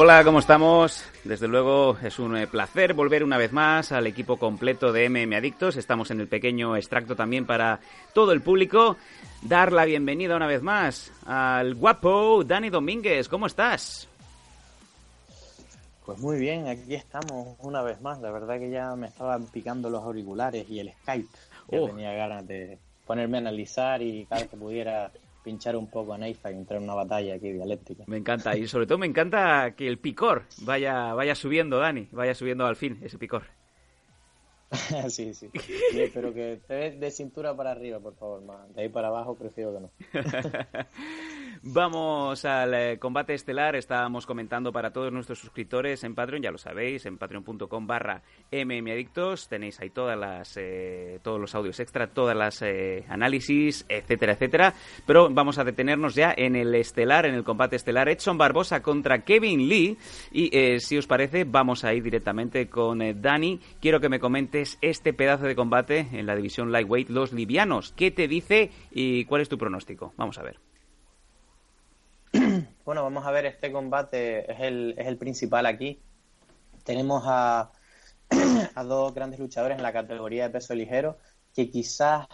[0.00, 1.02] Hola, ¿cómo estamos?
[1.24, 5.34] Desde luego es un eh, placer volver una vez más al equipo completo de MM
[5.34, 5.76] Adictos.
[5.76, 7.80] Estamos en el pequeño extracto también para
[8.14, 8.96] todo el público.
[9.42, 13.28] Dar la bienvenida una vez más al guapo Dani Domínguez.
[13.28, 14.06] ¿Cómo estás?
[16.06, 18.20] Pues muy bien, aquí estamos una vez más.
[18.20, 21.28] La verdad que ya me estaban picando los auriculares y el Skype.
[21.72, 21.88] Ya Oh.
[21.88, 25.10] tenía ganas de ponerme a analizar y cada vez que pudiera
[25.48, 28.04] pinchar un poco en IFA y entrar en una batalla aquí dialéctica.
[28.06, 32.34] Me encanta y sobre todo me encanta que el picor vaya, vaya subiendo, Dani, vaya
[32.34, 33.44] subiendo al fin ese picor.
[35.08, 35.48] sí, sí.
[35.94, 38.74] Y espero que esté de cintura para arriba, por favor, más.
[38.74, 39.90] De ahí para abajo prefiero que no.
[41.62, 43.74] Vamos al eh, combate estelar.
[43.74, 49.48] Estábamos comentando para todos nuestros suscriptores en Patreon, ya lo sabéis, en patreon.com barra mmadictos.
[49.48, 54.74] Tenéis ahí todas las, eh, todos los audios extra, todas las eh, análisis, etcétera, etcétera.
[55.06, 58.08] Pero vamos a detenernos ya en el estelar, en el combate estelar.
[58.08, 59.98] Edson Barbosa contra Kevin Lee.
[60.30, 63.60] Y si os parece, vamos a ir directamente con Dani.
[63.80, 67.92] Quiero que me comentes este pedazo de combate en la división lightweight, los livianos.
[67.92, 70.12] ¿Qué te dice y cuál es tu pronóstico?
[70.16, 70.67] Vamos a ver.
[72.88, 76.00] Bueno, vamos a ver, este combate es el, es el principal aquí.
[76.84, 77.70] Tenemos a,
[78.74, 81.18] a dos grandes luchadores en la categoría de peso ligero
[81.54, 82.26] que quizás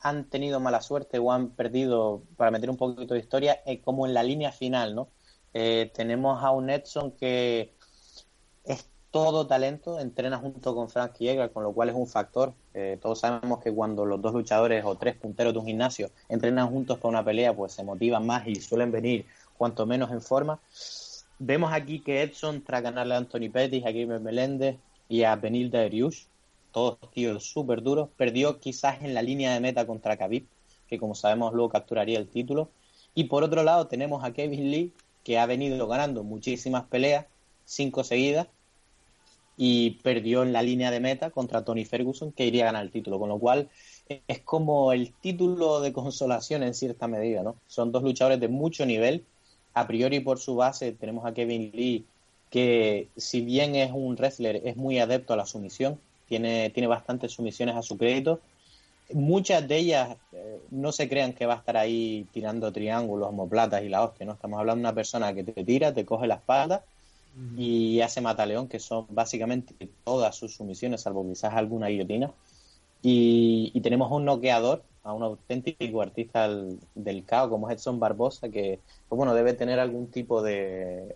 [0.00, 4.06] han tenido mala suerte o han perdido, para meter un poquito de historia, eh, como
[4.06, 5.10] en la línea final, ¿no?
[5.52, 7.74] Eh, tenemos a un Edson que
[8.64, 12.54] es todo talento, entrena junto con Frank Yeager, con lo cual es un factor.
[12.72, 16.70] Eh, todos sabemos que cuando los dos luchadores o tres punteros de un gimnasio entrenan
[16.70, 19.26] juntos para una pelea, pues se motivan más y suelen venir
[19.58, 20.60] cuanto menos en forma.
[21.38, 24.76] Vemos aquí que Edson, tras ganarle a Anthony Pettis, a Gabriel Meléndez
[25.08, 26.24] y a Benil Dariush,
[26.72, 30.46] todos tíos súper duros, perdió quizás en la línea de meta contra Khabib,
[30.88, 32.70] que como sabemos luego capturaría el título.
[33.14, 34.92] Y por otro lado tenemos a Kevin Lee,
[35.24, 37.26] que ha venido ganando muchísimas peleas,
[37.64, 38.48] cinco seguidas,
[39.56, 42.92] y perdió en la línea de meta contra Tony Ferguson, que iría a ganar el
[42.92, 43.68] título, con lo cual
[44.28, 47.56] es como el título de consolación en cierta medida, ¿no?
[47.66, 49.24] Son dos luchadores de mucho nivel.
[49.78, 52.04] A priori por su base tenemos a Kevin Lee,
[52.50, 57.30] que si bien es un wrestler, es muy adepto a la sumisión, tiene, tiene bastantes
[57.30, 58.40] sumisiones a su crédito.
[59.12, 63.84] Muchas de ellas eh, no se crean que va a estar ahí tirando triángulos, homoplatas
[63.84, 64.32] y la hostia, ¿no?
[64.32, 66.82] Estamos hablando de una persona que te tira, te coge la espalda
[67.56, 72.32] y hace mataleón, que son básicamente todas sus sumisiones, salvo quizás alguna guillotina.
[73.00, 76.48] Y, y tenemos un noqueador, a un auténtico artista
[76.94, 81.14] del, caos como es Edson Barbosa, que pues bueno, debe tener algún tipo de,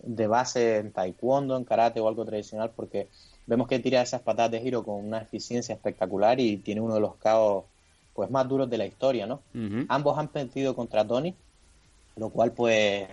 [0.00, 3.08] de base en taekwondo, en karate o algo tradicional, porque
[3.46, 7.00] vemos que tira esas patadas de giro con una eficiencia espectacular y tiene uno de
[7.00, 7.64] los caos
[8.12, 9.42] pues más duros de la historia, ¿no?
[9.88, 11.34] Ambos han perdido contra Tony,
[12.16, 13.08] lo cual pues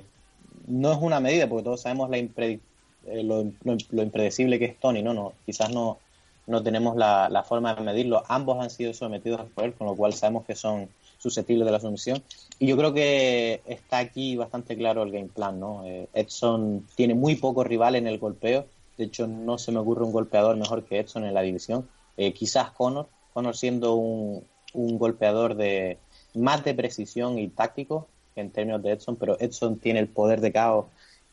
[0.67, 2.59] no es una medida, porque todos sabemos la impre-
[3.05, 5.13] eh, lo, lo- lo impredecible que es Tony, ¿no?
[5.13, 5.99] no quizás no,
[6.47, 8.23] no tenemos la, la forma de medirlo.
[8.27, 11.79] Ambos han sido sometidos por él, con lo cual sabemos que son susceptibles de la
[11.79, 12.23] sumisión.
[12.59, 15.85] Y yo creo que está aquí bastante claro el game plan, ¿no?
[15.85, 18.65] Eh, Edson tiene muy pocos rivales en el golpeo.
[18.97, 21.87] De hecho, no se me ocurre un golpeador mejor que Edson en la división.
[22.17, 24.43] Eh, quizás Conor, Conor siendo un,
[24.73, 25.97] un golpeador de
[26.33, 30.51] más de precisión y táctico en términos de Edson, pero Edson tiene el poder de
[30.51, 30.85] caos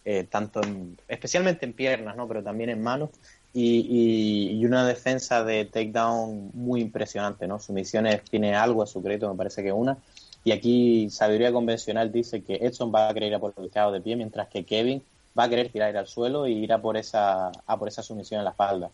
[0.05, 2.29] eh, tanto en, especialmente en piernas, ¿no?
[2.29, 3.11] Pero también en manos
[3.55, 7.61] y, y- y una defensa de takedown muy impresionante, ¿no?
[7.61, 10.05] Sumisiones tiene algo a su crédito, me parece que una.
[10.45, 13.93] Y aquí sabiduría convencional dice que Edson va a querer ir a por el caos
[13.95, 15.07] de pie, mientras que Kevin
[15.39, 18.41] va a querer tirar al suelo y ir a por esa, a por esa sumisión
[18.41, 18.93] en la espalda.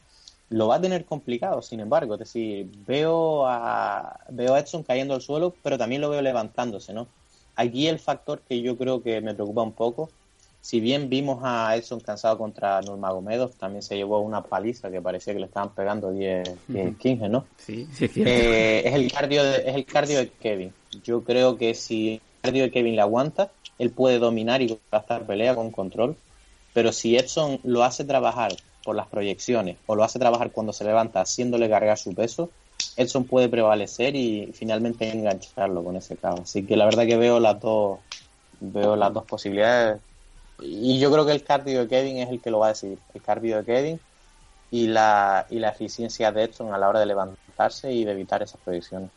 [0.49, 5.15] Lo va a tener complicado, sin embargo, es decir, veo a, veo a Edson cayendo
[5.15, 7.13] al suelo, pero también lo veo levantándose, ¿no?
[7.55, 10.15] Aquí el factor que yo creo que me preocupa un poco,
[10.61, 15.33] si bien vimos a Edson cansado contra Nurmagomedov, también se llevó una paliza que parecía
[15.33, 17.47] que le estaban pegando 10, 10 15, ¿no?
[17.57, 18.17] Sí, sí, es.
[18.17, 20.73] Eh, es el cardio de, es el cardio de Kevin.
[21.03, 25.27] Yo creo que si el cardio de Kevin le aguanta, él puede dominar y gastar
[25.27, 26.17] pelea con control.
[26.75, 28.53] Pero si Edson lo hace trabajar
[28.85, 32.51] por las proyecciones o lo hace trabajar cuando se levanta haciéndole cargar su peso,
[32.97, 36.43] Edson puede prevalecer y finalmente engancharlo con ese cabo.
[36.43, 37.99] Así que la verdad que veo las dos,
[38.61, 40.01] veo las dos posibilidades.
[40.63, 42.99] Y yo creo que el cardio de Kevin es el que lo va a decidir.
[43.15, 44.01] El cardio de Kevin
[44.71, 48.43] y la, y la eficiencia de Edson a la hora de levantarse y de evitar
[48.43, 49.11] esas proyecciones.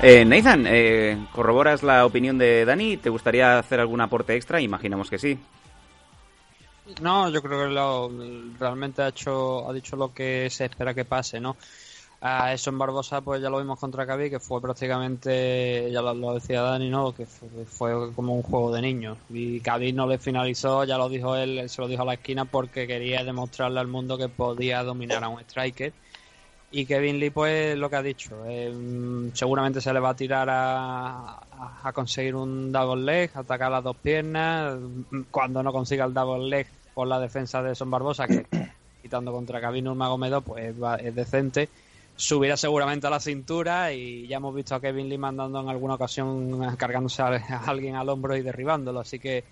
[0.00, 2.98] Eh, Nathan, eh, ¿corroboras la opinión de Dani?
[2.98, 4.60] ¿Te gustaría hacer algún aporte extra?
[4.60, 5.38] Imaginamos que sí.
[7.02, 8.10] No, yo creo que lo,
[8.58, 11.56] realmente ha hecho, ha dicho lo que se espera que pase, ¿no?
[12.20, 16.34] A eso en Barbosa, pues ya lo vimos contra Cavi, que fue prácticamente, ya lo,
[16.34, 17.14] decía Dani, ¿no?
[17.14, 19.18] Que fue, como un juego de niños.
[19.30, 22.44] Y Cavi no le finalizó, ya lo dijo él, se lo dijo a la esquina
[22.44, 25.92] porque quería demostrarle al mundo que podía dominar a un striker
[26.70, 30.48] y Kevin Lee, pues lo que ha dicho, eh, seguramente se le va a tirar
[30.50, 31.40] a,
[31.82, 34.76] a, conseguir un double leg, atacar las dos piernas.
[35.30, 38.44] Cuando no consiga el double leg por la defensa de Son Barbosa, que
[39.02, 41.70] quitando contra Kevin Nurmagomedov, pues es decente.
[42.20, 45.94] Subirá seguramente a la cintura y ya hemos visto a Kevin Lee mandando en alguna
[45.94, 47.28] ocasión cargándose a
[47.66, 48.98] alguien al hombro y derribándolo.
[48.98, 49.44] Así que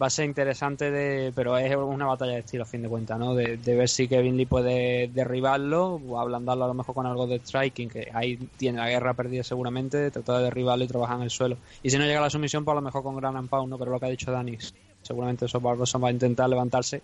[0.00, 3.18] va a ser interesante, de, pero es una batalla de estilo a fin de cuentas,
[3.18, 3.34] ¿no?
[3.34, 7.38] De, ver si Kevin Lee puede derribarlo o ablandarlo a lo mejor con algo de
[7.38, 11.30] striking, que ahí tiene la guerra perdida seguramente, trata de derribarlo y trabajar en el
[11.30, 11.56] suelo.
[11.82, 13.78] Y si no llega a la sumisión, pues a lo mejor con Gran Pound, ¿no?
[13.78, 14.58] Pero lo que ha dicho Dani,
[15.00, 17.00] seguramente esos va a intentar levantarse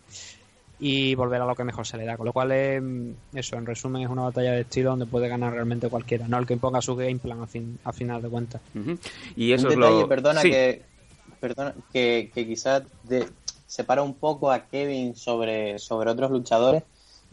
[0.85, 2.17] y volver a lo que mejor se le da.
[2.17, 5.89] Con lo cual, eso, en resumen, es una batalla de estilo donde puede ganar realmente
[5.89, 8.61] cualquiera, no el que imponga su game plan a, fin, a final de cuentas.
[9.37, 10.09] Y eso es lo...
[10.09, 10.83] perdona que
[11.39, 12.83] perdona, que, que quizás
[13.69, 16.83] separa un poco a Kevin sobre, sobre otros luchadores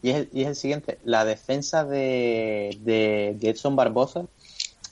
[0.03, 4.25] y es, el, y es el siguiente, la defensa de, de, Edson Barbosa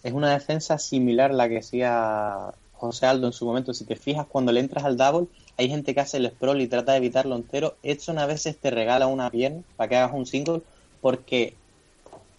[0.02, 3.74] es una defensa similar a la que hacía José Aldo en su momento.
[3.74, 5.28] Si te fijas, cuando le entras al double,
[5.58, 7.76] hay gente que hace el sprawl y trata de evitarlo entero.
[7.84, 10.62] Edson a veces te regala una pierna para que hagas un single
[11.02, 11.56] porque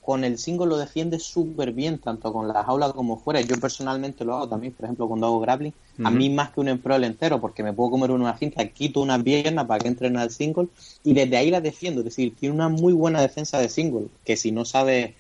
[0.09, 3.43] con el single lo defiende súper bien, tanto con la jaula como fuera.
[3.43, 5.75] Yo personalmente lo hago también, por ejemplo, cuando hago grappling.
[6.03, 9.23] A mí más que un emprol entero, porque me puedo comer una cinta, quito una
[9.23, 10.69] pierna para que entren al single
[11.05, 12.01] y desde ahí la defiendo.
[12.01, 15.15] Es decir, tiene una muy buena defensa de single, que si no sabe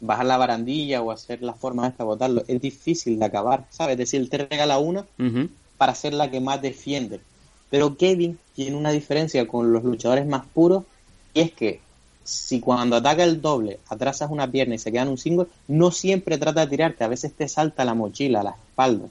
[0.00, 3.92] bajar la barandilla o hacer la forma esta, botarlo, es difícil de acabar, ¿sabes?
[3.94, 5.06] Es decir, te regala una
[5.78, 7.20] para ser la que más defiende.
[7.70, 10.84] Pero Kevin tiene una diferencia con los luchadores más puros
[11.32, 11.80] y es que
[12.24, 15.90] si cuando ataca el doble atrasas una pierna y se queda en un single, no
[15.90, 19.06] siempre trata de tirarte, a veces te salta la mochila, la espalda.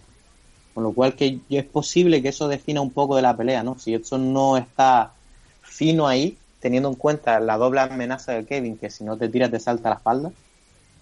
[0.73, 3.77] Con lo cual que es posible que eso defina un poco de la pelea, ¿no?
[3.77, 5.13] Si eso no está
[5.61, 9.51] fino ahí, teniendo en cuenta la doble amenaza de Kevin, que si no te tiras
[9.51, 10.31] te salta la espalda,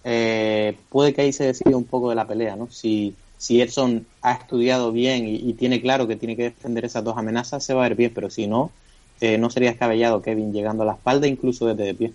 [0.04, 2.68] eh, puede que ahí se decida un poco de la pelea, ¿no?
[2.70, 7.18] Si, si Edson ha estudiado bien y, tiene claro que tiene que defender esas dos
[7.18, 8.70] amenazas, se va a ver bien, pero si no,
[9.20, 12.12] eh, no sería descabellado Kevin llegando a la espalda incluso desde de pie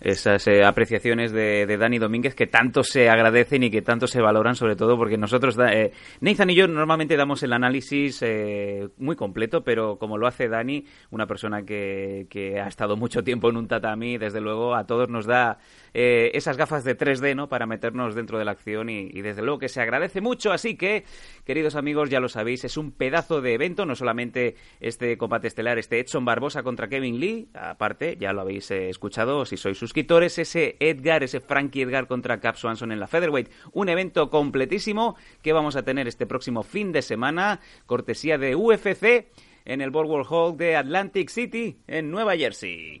[0.00, 4.54] esas eh, apreciaciones de, Dani Domínguez que tanto se agradecen y que tanto se valoran,
[4.54, 9.62] sobre todo porque nosotros, eh, Nathan y yo normalmente damos el análisis eh, muy completo,
[9.62, 13.68] pero como lo hace Dani, una persona que, que, ha estado mucho tiempo en un
[13.68, 15.58] tatami, desde luego a todos nos da
[15.94, 17.48] eh, esas gafas de 3D ¿no?
[17.48, 20.52] para meternos dentro de la acción y, desde luego que se agradece mucho.
[20.52, 21.04] Así que,
[21.44, 25.78] queridos amigos, ya lo sabéis, es un pedazo de evento, no solamente este combate estelar,
[25.78, 30.76] este Edson Barbosa contra Kevin Lee, aparte, ya lo habéis escuchado si sois suscriptores, ese
[30.80, 33.50] Edgar, ese Frankie Edgar contra Cap Swanson en la Featherweight.
[33.72, 39.28] Un evento completísimo que vamos a tener este próximo fin de semana, cortesía de UFC
[39.64, 43.00] en el Boardwalk Hall de Atlantic City, en Nueva Jersey.